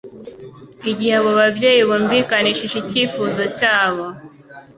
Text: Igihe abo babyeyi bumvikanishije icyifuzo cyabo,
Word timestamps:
Igihe 0.91 1.13
abo 1.19 1.31
babyeyi 1.39 1.81
bumvikanishije 1.89 2.75
icyifuzo 2.83 3.43
cyabo, 3.57 4.05